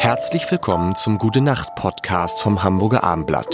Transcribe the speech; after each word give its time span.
Herzlich 0.00 0.48
willkommen 0.48 0.94
zum 0.94 1.18
Gute 1.18 1.40
Nacht 1.40 1.74
Podcast 1.74 2.40
vom 2.40 2.62
Hamburger 2.62 3.02
Armblatt. 3.02 3.52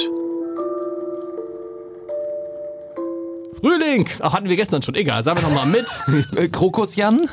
Frühling! 3.59 4.07
Ach, 4.21 4.35
hatten 4.35 4.51
wir 4.51 4.57
gestern 4.57 4.83
schon. 4.83 4.95
Egal, 4.95 5.23
sagen 5.23 5.41
wir 5.41 5.49
nochmal 5.49 5.67
mit. 5.67 5.87
Äh, 6.37 6.49
Krokus 6.49 6.97
Jan? 6.97 7.31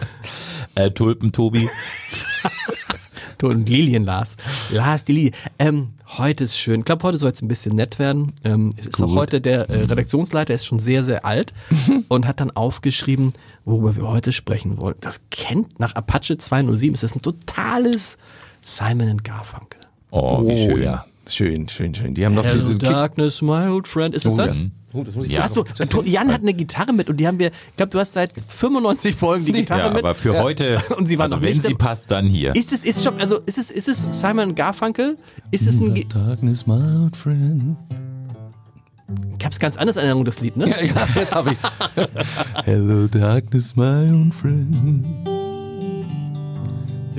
Äh, 0.76 0.92
Tulpen 0.92 1.34
Tobi. 1.34 1.70
Und 3.44 3.68
Lilien 3.68 4.06
Lars. 4.06 4.38
Lars, 4.72 5.04
die 5.04 5.12
Lilie. 5.12 5.32
Ähm, 5.60 5.90
heute 6.18 6.46
ist 6.46 6.58
schön. 6.58 6.80
Ich 6.80 6.86
glaube, 6.86 7.04
heute 7.04 7.18
soll 7.18 7.34
es 7.34 7.42
ein 7.42 7.50
bisschen 7.50 7.76
nett 7.76 8.00
werden. 8.00 8.32
Ähm, 8.46 8.70
es 8.78 8.88
ist 8.88 9.02
auch 9.02 9.14
heute 9.14 9.42
der 9.42 9.70
äh, 9.70 9.84
Redaktionsleiter, 9.84 10.54
ist 10.54 10.66
schon 10.66 10.80
sehr, 10.80 11.04
sehr 11.04 11.26
alt 11.26 11.54
und 12.08 12.28
hat 12.28 12.40
dann 12.40 12.52
aufgeschrieben, 12.52 13.34
worüber 13.66 13.98
wir 13.98 14.08
heute 14.08 14.32
sprechen 14.32 14.82
wollen. 14.82 14.96
Das 15.02 15.24
kennt 15.32 15.82
nach 15.82 15.96
Apache 15.96 16.38
207, 16.38 16.94
ist 16.94 17.04
das 17.04 17.14
ein 17.14 17.22
totales 17.22 18.18
Simon 18.62 19.18
Garfunkel. 19.24 19.80
Oh, 20.12 20.48
wie 20.48 20.58
schön. 20.58 20.82
ja. 20.84 21.06
Schön, 21.28 21.70
schön, 21.70 21.94
schön. 21.96 22.14
Die 22.16 22.26
haben 22.26 22.36
doch 22.36 22.44
Hello 22.46 22.58
diese 22.58 22.78
Kick 22.80 22.90
Darkness, 22.90 23.42
my 23.42 23.68
old 23.68 23.88
friend. 23.88 24.14
Ist 24.16 24.26
das 24.26 24.36
das? 24.36 24.58
Jan. 24.58 24.72
Oh, 24.94 25.04
das 25.04 25.16
muss 25.16 25.26
ich 25.28 25.32
Ja. 25.32 25.44
Achso, 25.44 25.64
Jan 26.04 26.34
hat 26.34 26.42
eine 26.42 26.54
Gitarre 26.54 26.92
mit 26.92 27.10
und 27.10 27.18
die 27.18 27.28
haben 27.28 27.40
wir, 27.40 27.48
ich 27.52 27.76
glaube, 27.78 27.92
du 27.92 28.00
hast 28.00 28.12
seit 28.14 28.34
95 28.48 29.16
Folgen 29.16 29.46
die 29.46 29.52
Gitarre 29.54 29.82
Ja, 29.84 29.90
mit. 29.90 30.00
aber 30.04 30.16
für 30.16 30.38
heute, 30.42 30.82
Und 30.98 31.08
sie 31.08 31.18
war 31.18 31.24
also 31.26 31.36
noch 31.36 31.44
wenn 31.44 31.62
sie 31.62 31.76
passt, 31.76 32.12
dann 32.12 32.26
hier. 32.26 32.54
Ist 32.56 32.74
es, 32.74 32.84
ist, 32.84 33.00
stopp, 33.02 33.18
also 33.20 33.38
ist 33.46 33.58
es, 33.58 33.72
ist 33.72 33.88
es 33.88 34.06
Simon 34.20 34.54
Garfunkel? 34.56 35.18
Ist 35.52 35.68
es 35.68 35.80
ein, 35.80 35.94
Ge- 35.94 36.06
Darkness, 36.10 36.68
my 36.68 36.74
old 37.04 37.16
friend. 37.16 37.78
ich 39.40 39.46
hab's 39.46 39.60
ganz 39.60 39.78
anders 39.78 39.96
in 39.96 40.02
Erinnerung, 40.02 40.26
das 40.26 40.42
Lied, 40.42 40.58
ne? 40.58 40.68
Ja, 40.70 40.82
ja, 40.82 41.08
jetzt 41.16 41.34
hab 41.36 41.50
ich's. 41.50 41.64
Hello, 42.66 43.08
darkness, 43.08 43.76
my 43.78 44.12
old 44.12 44.34
friend. 44.34 45.06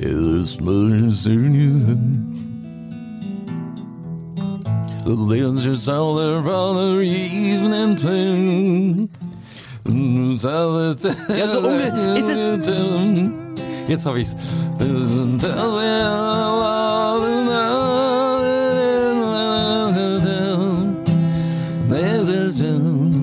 It's 0.05 0.59
my 0.59 1.09
soon 1.15 1.55
There's 5.05 5.63
just 5.63 5.87
all 5.87 6.15
the 6.15 6.99
evening 7.01 7.95
thing. 7.95 9.09
Ja, 10.43 11.47
so 11.47 11.59
unge- 11.61 12.17
ist 12.17 12.29
es. 12.29 12.69
Jetzt 13.87 14.05
hab 14.05 14.15
ich's. 14.17 14.35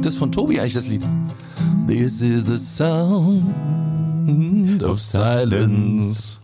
Das 0.03 0.13
ist 0.15 0.19
von 0.19 0.33
Tobi 0.33 0.59
eigentlich 0.61 0.75
das 0.75 0.87
Lied. 0.87 1.03
This 1.87 2.21
is 2.21 2.45
the 2.47 2.57
sound 2.57 3.43
of 4.83 4.99
silence. 5.01 6.41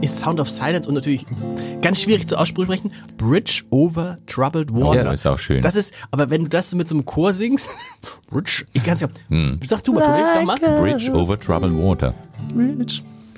Ist 0.00 0.18
Sound 0.18 0.40
of 0.40 0.48
Silence 0.48 0.88
und 0.88 0.94
natürlich 0.94 1.26
ganz 1.82 2.00
schwierig 2.00 2.26
zu 2.26 2.38
aussprechen. 2.38 2.92
Bridge 3.18 3.62
over 3.70 4.18
Troubled 4.26 4.72
Water. 4.72 5.04
Ja, 5.04 5.12
ist 5.12 5.26
auch 5.26 5.38
schön. 5.38 5.60
Das 5.60 5.76
ist, 5.76 5.92
aber 6.10 6.30
wenn 6.30 6.42
du 6.42 6.48
das 6.48 6.74
mit 6.74 6.88
so 6.88 6.94
einem 6.94 7.04
Chor 7.04 7.34
singst, 7.34 7.70
Bridge, 8.30 8.64
ich 8.72 8.82
kann's 8.82 9.00
ja, 9.00 9.08
sag 9.66 9.84
du 9.84 9.92
mal, 9.92 10.02
Tobi, 10.02 10.22
sag 10.34 10.44
mal. 10.46 10.80
Bridge 10.80 11.12
over 11.12 11.38
troubled 11.38 11.76
water. 11.76 12.14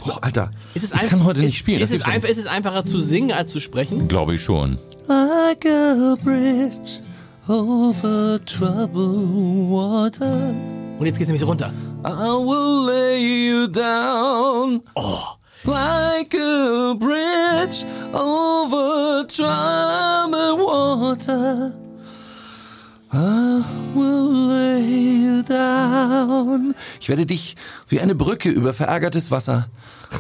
Boah, 0.05 0.19
Alter, 0.21 0.51
Ist 0.75 0.85
es 0.85 0.93
ich 0.93 1.09
kann 1.09 1.25
heute 1.25 1.41
ist, 1.41 1.47
nicht 1.47 1.59
spielen. 1.59 1.81
Ist 1.81 1.93
es, 1.93 2.03
einfach, 2.05 2.29
ist 2.29 2.39
es 2.39 2.47
einfacher 2.47 2.85
zu 2.85 3.01
singen 3.01 3.33
als 3.33 3.53
zu 3.53 3.61
sprechen? 3.61 4.09
Glaube 4.09 4.35
ich 4.35 4.43
schon. 4.43 4.79
Like 5.09 5.67
a 5.67 6.17
bridge 6.23 7.01
over 7.49 8.41
troubled 8.45 9.29
water. 9.71 10.55
Und 10.99 11.07
jetzt 11.07 11.19
geht's 11.19 11.29
nämlich 11.29 11.41
so 11.41 11.47
runter. 11.47 11.73
I 12.05 12.11
will 12.11 12.87
lay 12.87 13.49
you 13.49 13.67
down. 13.69 14.83
Oh. 14.95 15.37
Like 15.65 16.35
a 16.35 16.95
bridge 16.99 17.85
over 18.13 19.25
troubled 19.29 20.59
water. 20.61 21.73
I 23.13 23.63
will 23.95 24.49
lay 24.49 24.81
you 25.25 25.43
down. 25.43 26.75
Ich 27.01 27.09
werde 27.09 27.27
dich 27.27 27.57
wie 27.89 28.01
eine 28.01 28.15
Brücke 28.15 28.49
über 28.49 28.75
verärgertes 28.75 29.31
Wasser 29.31 29.69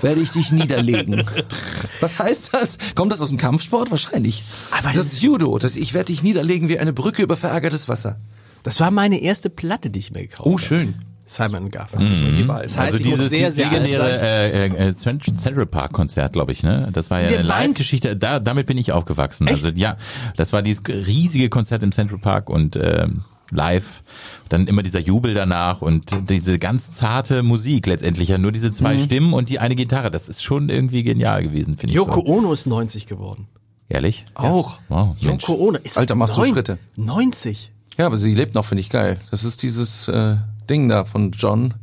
werde 0.00 0.21
ich 0.21 0.31
dich 0.31 0.53
niederlegen. 0.53 1.25
Was 2.00 2.19
heißt 2.19 2.55
das? 2.55 2.78
Kommt 2.94 3.12
das 3.12 3.21
aus 3.21 3.28
dem 3.28 3.37
Kampfsport? 3.38 3.91
Wahrscheinlich. 3.91 4.43
Aber 4.71 4.88
das, 4.88 4.97
das 4.97 5.06
ist 5.15 5.22
Judo. 5.22 5.59
Das, 5.59 5.77
ich 5.77 5.93
werde 5.93 6.06
dich 6.06 6.22
niederlegen 6.22 6.69
wie 6.69 6.78
eine 6.78 6.93
Brücke 6.93 7.22
über 7.22 7.37
verärgertes 7.37 7.88
Wasser. 7.88 8.19
Das 8.62 8.81
war 8.81 8.91
meine 8.91 9.21
erste 9.21 9.50
Platte, 9.50 9.91
die 9.91 9.99
ich 9.99 10.11
mir 10.12 10.22
gekauft 10.22 10.47
Oh, 10.47 10.53
habe. 10.53 10.62
schön. 10.62 10.94
Simon 11.27 11.71
Garfunkel. 11.71 12.47
Das 12.47 12.77
heißt, 12.77 12.78
Also 12.94 12.99
ich 12.99 13.05
muss 13.06 13.15
dieses, 13.16 13.31
sehr, 13.31 13.38
dieses 13.50 13.55
sehr 13.55 13.71
legendäre 13.71 14.21
äh, 14.21 14.88
äh, 14.88 14.93
Cent- 14.94 15.38
Central 15.38 15.66
Park 15.66 15.93
Konzert, 15.93 16.33
glaube 16.34 16.53
ich, 16.53 16.62
ne? 16.62 16.88
Das 16.93 17.10
war 17.10 17.21
ja 17.21 17.28
Der 17.28 17.38
eine 17.41 17.49
Live- 17.49 17.66
Live-Geschichte. 17.69 18.16
Da, 18.16 18.38
damit 18.41 18.66
bin 18.66 18.77
ich 18.78 18.93
aufgewachsen. 18.93 19.49
Also 19.49 19.69
ja, 19.69 19.97
das 20.37 20.53
war 20.53 20.62
dieses 20.62 20.82
riesige 20.88 21.49
Konzert 21.49 21.82
im 21.82 21.93
Central 21.93 22.19
Park 22.19 22.50
und 22.50 22.77
ähm, 22.77 23.25
live. 23.50 24.03
Dann 24.49 24.66
immer 24.66 24.82
dieser 24.82 25.00
Jubel 25.00 25.32
danach 25.34 25.81
und 25.82 26.11
diese 26.28 26.59
ganz 26.59 26.91
zarte 26.91 27.43
Musik 27.43 27.87
letztendlich 27.87 28.28
ja 28.28 28.37
nur 28.38 28.53
diese 28.53 28.69
Mhm. 28.69 28.72
zwei 28.75 28.99
Stimmen 28.99 29.32
und 29.32 29.49
die 29.49 29.59
eine 29.59 29.75
Gitarre. 29.75 30.11
Das 30.11 30.28
ist 30.28 30.43
schon 30.43 30.69
irgendwie 30.69 31.03
genial 31.03 31.43
gewesen, 31.43 31.77
finde 31.78 31.93
ich. 31.93 31.97
Yoko 31.97 32.21
So. 32.21 32.27
Ono 32.27 32.53
ist 32.53 32.66
90 32.66 33.06
geworden. 33.06 33.49
Ehrlich? 33.88 34.25
Auch. 34.34 34.81
Wow, 34.88 35.16
Mensch. 35.22 35.43
Yoko 35.49 35.55
Ono 35.69 35.78
ist 35.78 35.97
Alter, 35.99 36.15
machst 36.15 36.37
du 36.37 36.44
Schritte. 36.44 36.78
90. 36.97 37.71
Ja, 37.99 38.06
aber 38.06 38.16
sie 38.16 38.32
lebt 38.34 38.55
noch, 38.55 38.65
finde 38.65 38.81
ich 38.81 38.88
geil. 38.88 39.19
Das 39.31 39.44
ist 39.44 39.62
dieses 39.62 40.09
äh, 40.09 40.37
Ding 40.72 40.88
da 40.88 41.05
von 41.05 41.33
John. 41.33 41.75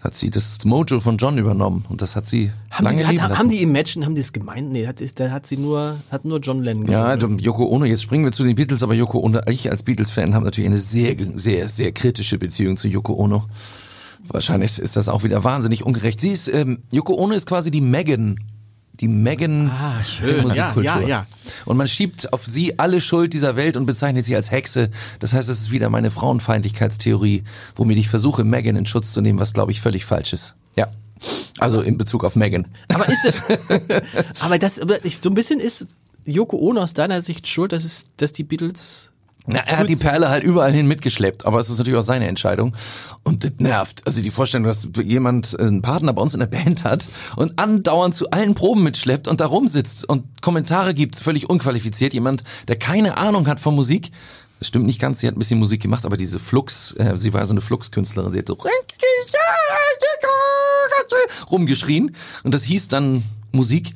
Hat 0.00 0.14
sie 0.14 0.30
das 0.30 0.64
Mojo 0.64 1.00
von 1.00 1.16
John 1.16 1.38
übernommen 1.38 1.84
und 1.88 2.02
das 2.02 2.14
hat 2.14 2.26
sie 2.26 2.50
Haben 2.70 2.84
lange 2.84 2.98
die, 2.98 3.04
leben 3.04 3.22
hat, 3.22 3.30
lassen. 3.30 3.40
haben 3.40 3.48
die 3.48 3.62
Imagine, 3.62 4.04
haben 4.04 4.14
die 4.14 4.20
es 4.20 4.32
gemeint? 4.34 4.70
Nee, 4.70 4.86
hat, 4.86 5.02
da 5.14 5.30
hat 5.30 5.46
sie 5.46 5.56
nur, 5.56 5.98
hat 6.10 6.26
nur 6.26 6.40
John 6.40 6.62
Lennon 6.62 6.90
ja, 6.90 7.14
gesungen. 7.14 7.38
Yoko 7.38 7.66
Ono, 7.66 7.86
jetzt 7.86 8.02
springen 8.02 8.24
wir 8.24 8.32
zu 8.32 8.44
den 8.44 8.54
Beatles, 8.54 8.82
aber 8.82 8.92
Yoko 8.94 9.20
Ono, 9.20 9.40
ich 9.46 9.70
als 9.70 9.82
Beatles-Fan 9.82 10.34
habe 10.34 10.44
natürlich 10.44 10.68
eine 10.68 10.78
sehr, 10.78 11.16
sehr, 11.34 11.68
sehr 11.70 11.92
kritische 11.92 12.36
Beziehung 12.38 12.76
zu 12.76 12.88
Yoko 12.88 13.14
Ono. 13.14 13.44
Wahrscheinlich 14.26 14.78
ist 14.78 14.96
das 14.96 15.08
auch 15.08 15.22
wieder 15.22 15.42
wahnsinnig 15.44 15.84
ungerecht. 15.84 16.20
Sie 16.20 16.30
ist, 16.30 16.48
ähm, 16.48 16.82
Yoko 16.92 17.14
Ono 17.14 17.34
ist 17.34 17.46
quasi 17.46 17.70
die 17.70 17.80
Megan, 17.82 18.40
die 19.00 19.08
Megan 19.08 19.70
Ah, 19.70 20.02
schön. 20.04 20.28
der 20.28 20.42
Musikkultur. 20.42 20.82
Ja, 20.84 21.00
ja, 21.00 21.08
ja. 21.08 21.26
Und 21.64 21.76
man 21.76 21.88
schiebt 21.88 22.32
auf 22.32 22.46
sie 22.46 22.78
alle 22.78 23.00
Schuld 23.00 23.32
dieser 23.32 23.56
Welt 23.56 23.76
und 23.76 23.86
bezeichnet 23.86 24.24
sie 24.24 24.36
als 24.36 24.50
Hexe. 24.50 24.90
Das 25.18 25.32
heißt, 25.32 25.48
es 25.48 25.60
ist 25.60 25.70
wieder 25.70 25.90
meine 25.90 26.10
Frauenfeindlichkeitstheorie, 26.10 27.42
womit 27.76 27.98
ich 27.98 28.08
versuche, 28.08 28.44
Megan 28.44 28.76
in 28.76 28.86
Schutz 28.86 29.12
zu 29.12 29.20
nehmen, 29.20 29.38
was 29.40 29.52
glaube 29.52 29.72
ich 29.72 29.80
völlig 29.80 30.04
falsch 30.04 30.32
ist. 30.32 30.54
Ja. 30.76 30.88
Also 31.58 31.80
in 31.80 31.98
Bezug 31.98 32.24
auf 32.24 32.36
Megan. 32.36 32.66
Aber 32.92 33.08
ist 33.08 33.24
es, 33.24 33.36
aber 34.40 34.58
das, 34.58 34.78
aber 34.78 35.04
ich, 35.04 35.20
so 35.22 35.30
ein 35.30 35.34
bisschen 35.34 35.60
ist 35.60 35.86
Yoko 36.26 36.56
Ono 36.58 36.80
aus 36.80 36.94
deiner 36.94 37.22
Sicht 37.22 37.46
schuld, 37.48 37.72
dass 37.72 37.84
es, 37.84 38.06
dass 38.16 38.32
die 38.32 38.44
Beatles 38.44 39.10
Na, 39.46 39.58
er 39.58 39.78
hat 39.78 39.88
die 39.90 39.96
Perle 39.96 40.30
halt 40.30 40.42
überall 40.42 40.72
hin 40.72 40.86
mitgeschleppt, 40.86 41.44
aber 41.44 41.60
es 41.60 41.68
ist 41.68 41.76
natürlich 41.76 41.98
auch 41.98 42.04
seine 42.04 42.26
Entscheidung. 42.28 42.74
Und 43.24 43.44
das 43.44 43.52
nervt. 43.58 44.02
Also 44.06 44.22
die 44.22 44.30
Vorstellung, 44.30 44.66
dass 44.66 44.88
jemand 45.02 45.58
einen 45.60 45.82
Partner 45.82 46.14
bei 46.14 46.22
uns 46.22 46.32
in 46.32 46.40
der 46.40 46.46
Band 46.46 46.84
hat 46.84 47.06
und 47.36 47.58
andauernd 47.58 48.14
zu 48.14 48.30
allen 48.30 48.54
Proben 48.54 48.82
mitschleppt 48.82 49.28
und 49.28 49.40
da 49.40 49.46
rumsitzt 49.46 50.08
und 50.08 50.40
Kommentare 50.40 50.94
gibt, 50.94 51.16
völlig 51.16 51.50
unqualifiziert. 51.50 52.14
Jemand, 52.14 52.42
der 52.68 52.76
keine 52.76 53.18
Ahnung 53.18 53.46
hat 53.46 53.60
von 53.60 53.74
Musik. 53.74 54.12
Das 54.60 54.68
stimmt 54.68 54.86
nicht 54.86 55.00
ganz, 55.00 55.18
sie 55.18 55.26
hat 55.26 55.36
ein 55.36 55.38
bisschen 55.38 55.58
Musik 55.58 55.82
gemacht, 55.82 56.06
aber 56.06 56.16
diese 56.16 56.40
Flux, 56.40 56.92
äh, 56.92 57.18
sie 57.18 57.34
war 57.34 57.44
so 57.44 57.52
eine 57.52 57.60
Flux-Künstlerin, 57.60 58.32
sie 58.32 58.38
hat 58.38 58.48
so 58.48 58.56
rumgeschrien 61.50 62.14
und 62.44 62.54
das 62.54 62.64
hieß 62.64 62.88
dann 62.88 63.22
Musik. 63.52 63.94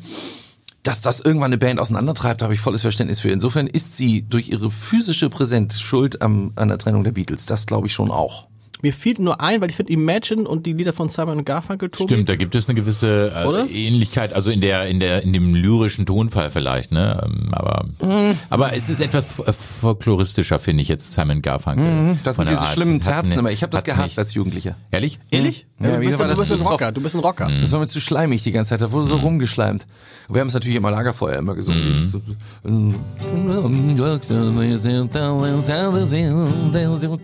Dass 0.83 1.01
das 1.01 1.21
irgendwann 1.21 1.51
eine 1.51 1.59
Band 1.59 1.81
auseinandertreibt, 1.81 2.43
habe 2.43 2.55
ich 2.55 2.61
volles 2.61 2.83
Verständnis 2.83 3.21
für. 3.21 3.31
Insofern 3.31 3.67
ist 3.67 3.97
sie 3.97 4.23
durch 4.23 4.49
ihre 4.51 4.71
physische 4.71 5.29
Präsenz 5.29 5.81
schuld 5.81 6.23
am, 6.23 6.53
an 6.57 6.69
der 6.69 6.79
Trennung 6.79 7.05
der 7.05 7.13
Beatles. 7.13 7.47
Das 7.47 7.67
glaube 7.67 7.89
ich 7.89 7.93
schon 7.93 8.11
auch. 8.11 8.49
Mir 8.83 8.93
fiel 8.93 9.17
nur 9.19 9.41
ein, 9.41 9.61
weil 9.61 9.71
ich 9.71 9.77
finde 9.77 9.93
Imagine 9.93 10.47
und 10.49 10.65
die 10.67 10.73
Lieder 10.73 10.93
von 10.93 11.09
Simon 11.09 11.45
Garfunkel, 11.45 11.89
Tobi, 11.91 12.13
Stimmt, 12.15 12.29
da 12.29 12.37
gibt 12.37 12.55
es 12.55 12.69
eine 12.69 12.79
gewisse 12.79 13.33
Oder? 13.47 13.65
äh, 13.65 13.87
Ähnlichkeit, 13.87 14.33
also 14.33 14.51
in 14.51 14.61
der 14.61 14.87
in 14.87 15.01
der 15.01 15.23
in 15.25 15.33
dem 15.33 15.55
lyrischen 15.55 16.07
Tonfall 16.07 16.51
vielleicht, 16.51 16.93
ne? 16.93 17.21
Ähm, 17.25 17.49
Aber 17.53 17.85
Mhm. 18.03 18.35
aber 18.51 18.75
es 18.75 18.89
ist 18.89 19.01
etwas 19.01 19.27
f- 19.41 19.79
folkloristischer, 19.81 20.59
finde 20.59 20.83
ich 20.83 20.89
jetzt 20.89 21.13
Simon 21.13 21.43
Garfunkel. 21.43 22.19
Das 22.25 22.37
von 22.37 22.47
sind 22.47 22.55
diese 22.55 22.61
Art. 22.67 22.73
schlimmen 22.75 22.99
Das 22.99 23.07
Terzen 23.09 23.31
ne- 23.35 23.39
immer. 23.41 23.51
Ich 23.51 23.63
habe 23.63 23.71
das 23.71 23.85
gehasst 23.85 24.03
nicht- 24.11 24.19
als 24.19 24.35
Jugendlicher. 24.35 24.77
Ehrlich? 24.91 25.19
Ehrlich? 25.31 25.67
Ja, 25.81 25.87
du, 25.87 25.93
mir 25.99 26.07
bist, 26.07 26.19
war 26.19 26.27
du 26.29 26.35
das 26.35 26.49
bist 26.49 26.61
ein 26.61 26.67
Rocker, 26.67 26.93
du 26.93 27.01
bist 27.01 27.15
ein 27.15 27.21
Rocker. 27.21 27.51
Das 27.61 27.71
war 27.73 27.79
mir 27.81 27.87
zu 27.87 28.01
schleimig 28.01 28.43
die 28.43 28.51
ganze 28.53 28.71
Zeit. 28.71 28.81
Da 28.83 28.91
wurde 28.93 29.07
so 29.07 29.17
rumgeschleimt. 29.17 29.87
Wir 30.29 30.41
haben 30.41 30.49
es 30.49 30.55
natürlich 30.55 30.77
immer 30.77 30.91
Lagerfeuer 30.91 31.37
immer 31.39 31.55
gesungen. 31.55 31.95
So- 31.95 32.21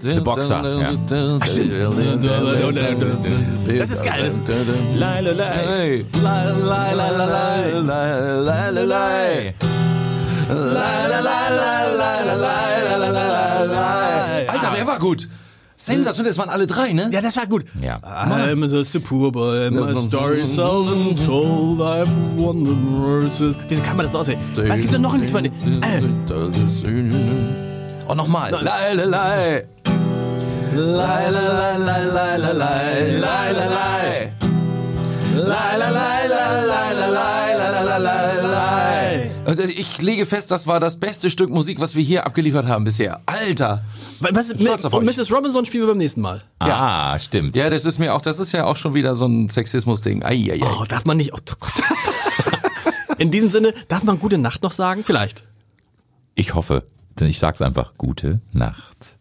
The 0.00 0.20
Boxer, 0.20 0.62
Das 3.79 3.91
ist 3.91 4.05
geil, 4.05 4.32
la, 4.96 5.20
la. 5.20 5.50
Alter, 14.49 14.70
der 14.76 14.87
war 14.87 14.99
gut. 14.99 15.29
Sensationell, 15.76 16.31
das 16.31 16.38
waren 16.38 16.49
alle 16.49 16.67
drei, 16.67 16.93
ne? 16.93 17.11
Ja, 17.12 17.20
das 17.20 17.37
war 17.37 17.46
gut. 17.46 17.64
Ja. 17.82 17.99
I'm 17.99 18.67
just 18.70 18.96
a 18.96 19.00
poor 19.00 19.31
boy, 19.31 19.70
my 19.70 19.94
story 19.94 20.46
seldom 20.46 21.17
told, 21.26 21.81
I've 21.81 22.08
wondered 22.37 22.79
verses. 23.02 23.55
Wieso 23.69 23.82
kann 23.82 23.96
man 23.96 24.06
das 24.06 24.14
aussehen? 24.14 24.38
Was 24.55 24.76
gibt's 24.76 24.93
denn 24.93 25.02
noch 25.02 25.14
ein 25.14 25.20
Lied 25.23 25.31
von? 25.31 25.44
Äh, 25.44 25.50
Oh, 28.06 28.14
nochmal. 28.14 28.50
Lei, 28.62 29.64
lei, 30.75 31.31
lei, 31.31 31.49
lei, 31.49 31.79
lei, 31.79 32.05
lei, 32.05 32.37
lei, 32.37 32.53
lei, 32.53 33.53
lei, 33.53 33.69
lei. 33.69 34.32
Lei, 35.35 35.76
lei, 35.76 35.91
lei, 35.91 36.26
lei, 36.29 36.67
lei, 36.67 36.93
lei, 36.94 37.11
lei, 37.11 37.56
lei, 37.56 37.82
lei, 37.82 37.99
lei, 37.99 38.43
lei. 38.43 39.31
Also 39.44 39.62
ich 39.62 40.00
lege 40.00 40.26
fest, 40.26 40.50
das 40.50 40.67
war 40.67 40.81
das 40.81 40.99
beste 40.99 41.31
Stück 41.31 41.50
Musik, 41.50 41.81
was 41.81 41.94
wir 41.94 42.03
hier 42.03 42.26
abgeliefert 42.26 42.67
haben 42.67 42.85
bisher. 42.85 43.21
Alter. 43.26 43.82
was, 44.21 44.49
Stolz 44.49 44.85
auf 44.85 44.93
und 44.93 45.09
euch. 45.09 45.17
Mrs. 45.17 45.31
Robinson 45.31 45.65
spielen 45.67 45.85
wir 45.85 45.88
beim 45.88 45.99
nächsten 45.99 46.21
Mal. 46.21 46.43
Ah, 46.59 47.19
stimmt. 47.19 47.56
Ja, 47.56 47.70
das 47.70 47.85
ist 47.85 47.99
mir 47.99 48.15
auch, 48.15 48.23
das 48.23 48.38
ist 48.38 48.53
ja 48.53 48.65
auch 48.65 48.77
schon 48.77 48.94
wieder 48.94 49.15
so 49.15 49.27
ein 49.27 49.49
Sexismus-Ding. 49.49 50.23
Ei, 50.25 50.50
ei, 50.50 50.53
ei. 50.55 50.61
Oh, 50.81 50.85
darf 50.85 51.05
man 51.05 51.19
nicht. 51.19 51.32
Oh 51.32 51.38
Gott. 51.61 51.73
In 53.19 53.31
diesem 53.31 53.50
Sinne, 53.50 53.75
darf 53.88 54.03
man 54.03 54.19
gute 54.19 54.38
Nacht 54.38 54.62
noch 54.62 54.73
sagen? 54.73 55.05
Vielleicht. 55.05 55.44
Ich 56.35 56.55
hoffe, 56.55 56.85
denn 57.20 57.29
ich 57.29 57.38
sag's 57.38 57.62
einfach. 57.62 57.94
Gute 57.97 58.41
Nacht. 58.53 59.19